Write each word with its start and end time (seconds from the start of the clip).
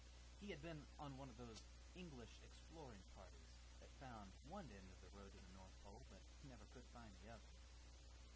He 0.41 0.49
had 0.49 0.63
been 0.63 0.81
on 0.97 1.13
one 1.15 1.29
of 1.29 1.37
those 1.37 1.61
English 1.93 2.33
exploring 2.41 3.05
parties 3.13 3.53
that 3.77 3.93
found 4.01 4.33
one 4.49 4.65
end 4.73 4.89
of 4.89 4.97
the 5.05 5.13
road 5.13 5.29
to 5.29 5.37
the 5.37 5.53
north 5.53 5.77
pole, 5.85 6.01
but 6.09 6.21
never 6.49 6.65
could 6.73 6.89
find 6.91 7.13
the 7.21 7.29
other. 7.29 7.51